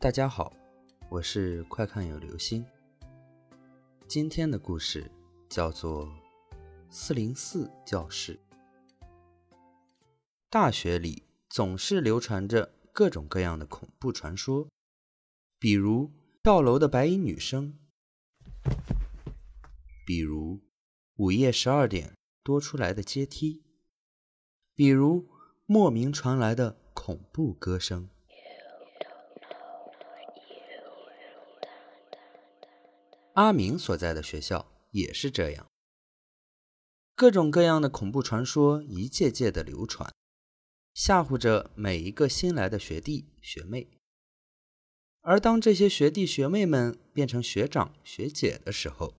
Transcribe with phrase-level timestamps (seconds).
[0.00, 0.54] 大家好，
[1.10, 2.64] 我是快看有流星。
[4.06, 5.10] 今天的故事
[5.48, 6.08] 叫做
[6.88, 8.38] 四零四教室。
[10.48, 14.68] 大学里总是流传着各种各样的恐怖传说，
[15.58, 16.12] 比如
[16.44, 17.76] 跳楼的白衣女生，
[20.06, 20.60] 比如
[21.16, 23.64] 午夜十二点多出来的阶梯，
[24.76, 25.28] 比如
[25.66, 28.08] 莫名传来的恐怖歌声。
[33.38, 35.70] 阿明所在的学校也是这样，
[37.14, 40.12] 各种各样的恐怖传说一届届的流传，
[40.92, 43.88] 吓唬着每一个新来的学弟学妹。
[45.20, 49.14] 而当这些学弟学妹们变成学长学姐的时候，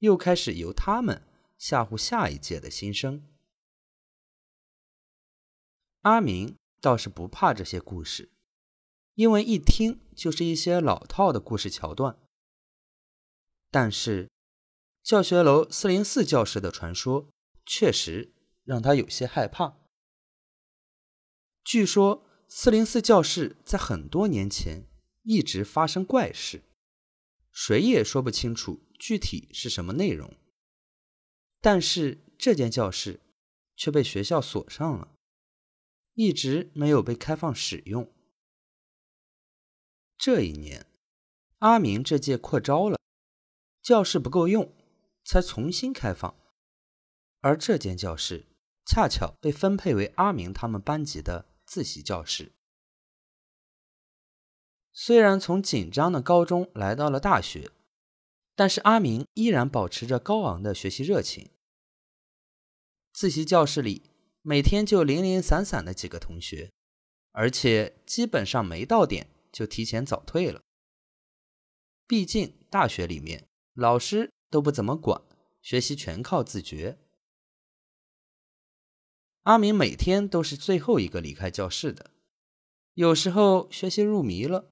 [0.00, 1.22] 又开始由他们
[1.56, 3.24] 吓唬下一届的新生。
[6.00, 8.28] 阿明倒是不怕这些故事，
[9.14, 12.18] 因为一听就是一些老套的故事桥段。
[13.70, 14.30] 但是，
[15.02, 17.28] 教学楼四零四教室的传说
[17.64, 18.32] 确实
[18.64, 19.76] 让他有些害怕。
[21.62, 24.84] 据说四零四教室在很多年前
[25.22, 26.62] 一直发生怪事，
[27.52, 30.32] 谁也说不清楚具体是什么内容。
[31.60, 33.20] 但是这间教室
[33.76, 35.14] 却被学校锁上了，
[36.14, 38.12] 一直没有被开放使用。
[40.16, 40.86] 这一年，
[41.58, 42.96] 阿明这届扩招了。
[43.86, 44.74] 教室不够用，
[45.24, 46.34] 才重新开放。
[47.38, 48.46] 而这间教室
[48.84, 52.50] 恰巧被分配为阿明他们班级的自习教室。
[54.92, 57.70] 虽然从紧张的高中来到了大学，
[58.56, 61.48] 但是阿明依然保持着高昂的学习热情。
[63.12, 64.10] 自习教室里
[64.42, 66.72] 每天就零零散散的几个同学，
[67.30, 70.60] 而且基本上没到点就提前早退了。
[72.08, 73.45] 毕竟大学里面。
[73.76, 75.20] 老师都不怎么管，
[75.60, 76.98] 学习全靠自觉。
[79.42, 82.10] 阿明每天都是最后一个离开教室的，
[82.94, 84.70] 有时候学习入迷了，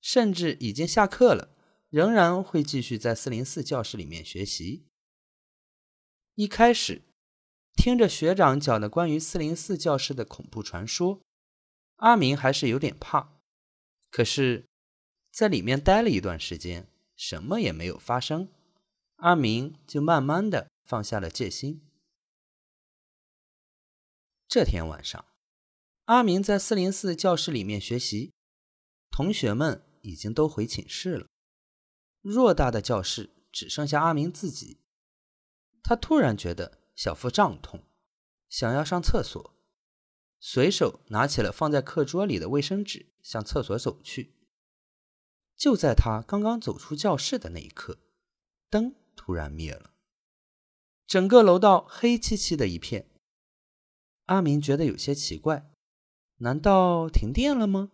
[0.00, 1.56] 甚至已经下课了，
[1.90, 4.86] 仍然会继续在四零四教室里面学习。
[6.36, 7.02] 一开始
[7.74, 11.20] 听着学长讲的关于四零四教室的恐怖传说，
[11.96, 13.40] 阿明还是有点怕。
[14.12, 14.68] 可是，
[15.32, 16.88] 在里面待了一段时间。
[17.16, 18.48] 什么也没有发生，
[19.16, 21.80] 阿明就慢慢的放下了戒心。
[24.46, 25.24] 这天晚上，
[26.04, 28.32] 阿明在四零四教室里面学习，
[29.10, 31.26] 同学们已经都回寝室了，
[32.22, 34.80] 偌大的教室只剩下阿明自己。
[35.82, 37.84] 他突然觉得小腹胀痛，
[38.48, 39.54] 想要上厕所，
[40.38, 44.33] 随手拿起了放在课桌里的卫生纸，向厕所走去。
[45.56, 47.98] 就在他刚刚走出教室的那一刻，
[48.68, 49.90] 灯突然灭了，
[51.06, 53.08] 整个楼道黑漆漆的一片。
[54.26, 55.70] 阿明觉得有些奇怪，
[56.38, 57.92] 难道停电了吗？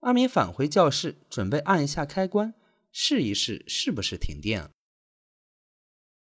[0.00, 2.54] 阿明返回教室，准备按一下开关，
[2.92, 4.70] 试一试是不是停电了。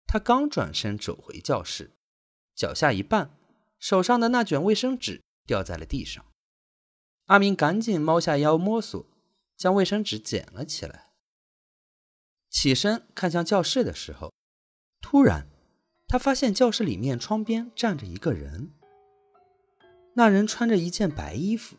[0.08, 1.92] 他刚转身走回教室，
[2.56, 3.30] 脚下一绊，
[3.80, 6.26] 手上的那卷卫生纸掉在了地上。
[7.28, 9.06] 阿明赶紧猫下腰摸索。
[9.62, 11.12] 将卫生纸捡了起来，
[12.50, 14.34] 起身看向教室的时候，
[15.00, 15.46] 突然，
[16.08, 18.72] 他发现教室里面窗边站着一个人。
[20.16, 21.78] 那人穿着一件白衣服，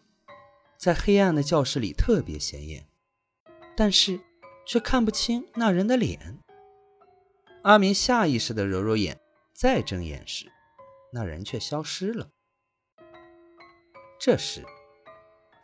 [0.78, 2.86] 在黑暗的教室里特别显眼，
[3.76, 4.20] 但是
[4.64, 6.38] 却看不清那人的脸。
[7.62, 9.20] 阿明下意识的揉揉眼，
[9.52, 10.52] 再睁眼时，
[11.12, 12.30] 那人却消失了。
[14.20, 14.64] 这时，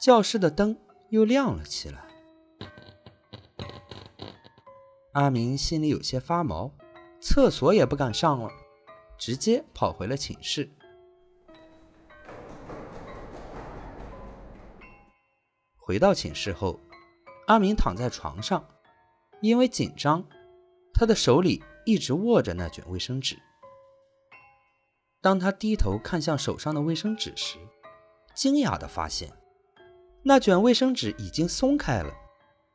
[0.00, 0.76] 教室的灯
[1.10, 2.07] 又亮了起来。
[5.18, 6.70] 阿明心里有些发毛，
[7.20, 8.48] 厕所也不敢上了，
[9.18, 10.70] 直接跑回了寝室。
[15.76, 16.78] 回到寝室后，
[17.48, 18.64] 阿明躺在床上，
[19.40, 20.24] 因为紧张，
[20.94, 23.36] 他的手里一直握着那卷卫生纸。
[25.20, 27.58] 当他低头看向手上的卫生纸时，
[28.36, 29.32] 惊讶地发现，
[30.22, 32.14] 那卷卫生纸已经松开了，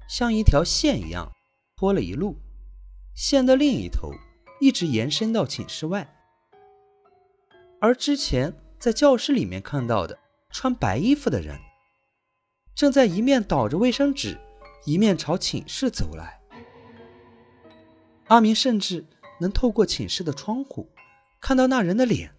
[0.10, 1.32] 像一条线一样。
[1.76, 2.38] 拖了一路，
[3.16, 4.12] 线的另一头
[4.60, 6.16] 一直延伸到寝室外，
[7.80, 10.18] 而之前在教室里面看到的
[10.52, 11.60] 穿白衣服的人，
[12.76, 14.38] 正在一面倒着卫生纸，
[14.86, 16.40] 一面朝寝室走来。
[18.28, 19.06] 阿明甚至
[19.40, 20.90] 能透过寝室的窗户
[21.42, 22.34] 看到那人的脸，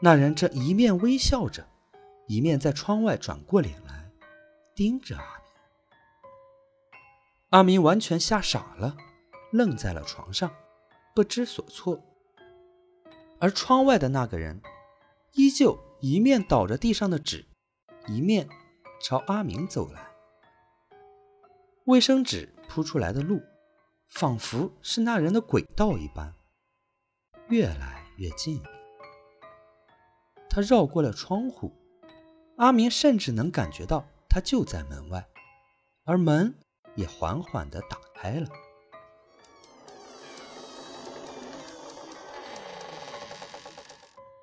[0.00, 1.66] 那人正一面微笑着，
[2.26, 4.10] 一面在窗外转过脸来，
[4.74, 5.43] 盯着阿明。
[7.54, 8.96] 阿明完全吓傻了，
[9.52, 10.52] 愣在了床上，
[11.14, 12.02] 不知所措。
[13.38, 14.60] 而窗外的那个人，
[15.34, 17.46] 依旧一面倒着地上的纸，
[18.08, 18.48] 一面
[19.00, 20.04] 朝阿明走来。
[21.84, 23.40] 卫生纸铺出来的路，
[24.08, 26.34] 仿佛是那人的轨道一般，
[27.50, 28.60] 越来越近。
[30.50, 31.72] 他绕过了窗户，
[32.56, 35.28] 阿明甚至能感觉到他就在门外，
[36.02, 36.58] 而门。
[36.96, 38.48] 也缓缓地打开了。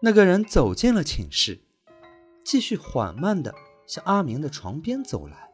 [0.03, 1.61] 那个人走进了寝室，
[2.43, 3.53] 继续缓慢地
[3.85, 5.51] 向阿明的床边走来。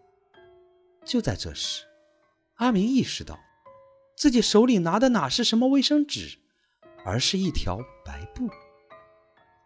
[1.03, 1.85] 就在这时，
[2.55, 3.37] 阿明意识到，
[4.15, 6.39] 自己手里拿的哪是什么卫生纸，
[7.03, 8.49] 而是一条白布。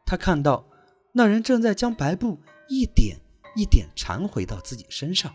[0.06, 0.68] 他看到
[1.13, 3.19] 那人正在将白布一点
[3.56, 5.33] 一点缠回到自己身上。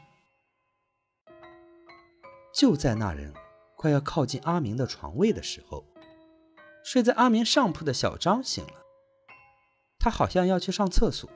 [2.56, 3.34] 就在那人
[3.76, 5.84] 快要靠近阿明的床位的时候，
[6.82, 8.82] 睡在阿明上铺的小张醒了。
[9.98, 11.28] 他好像要去上厕所，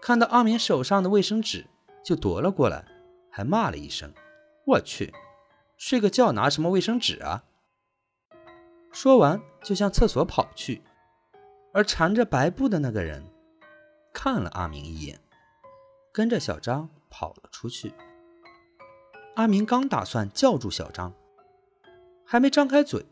[0.00, 1.66] 看到阿明手上的卫生纸，
[2.04, 2.84] 就夺了过来，
[3.28, 4.14] 还骂了一声
[4.64, 5.12] ：“我去，
[5.76, 7.42] 睡个觉拿什么卫生纸啊！”
[8.94, 10.84] 说完就向厕所跑去。
[11.72, 13.24] 而缠着白布的那个人
[14.12, 15.18] 看了阿明一眼，
[16.12, 17.92] 跟着小张跑了出去。
[19.34, 21.12] 阿明刚打算叫住小张，
[22.24, 23.04] 还没张开嘴，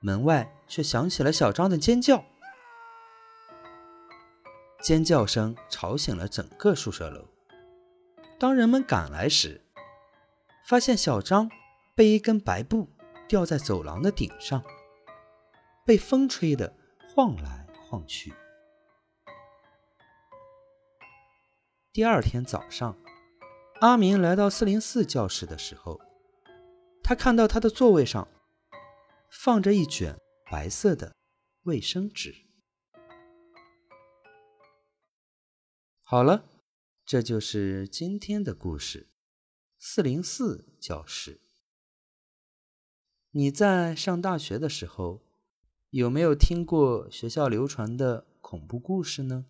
[0.00, 2.24] 门外却响起了小张的尖叫。
[4.82, 7.28] 尖叫声吵醒了整个宿舍楼。
[8.36, 9.60] 当人们赶来时，
[10.66, 11.48] 发现小张
[11.94, 12.88] 被一根白布
[13.28, 14.60] 吊在走廊的顶上，
[15.86, 16.74] 被风吹得
[17.14, 18.34] 晃来晃去。
[21.92, 23.03] 第二天早上。
[23.80, 26.00] 阿明来到四零四教室的时候，
[27.02, 28.26] 他看到他的座位上
[29.28, 30.16] 放着一卷
[30.50, 31.14] 白色的
[31.64, 32.34] 卫生纸。
[36.02, 36.44] 好了，
[37.04, 39.10] 这就是今天的故事——
[39.76, 41.40] 四零四教室。
[43.32, 45.24] 你在上大学的时候，
[45.90, 49.46] 有没有听过学校流传的恐怖故事呢？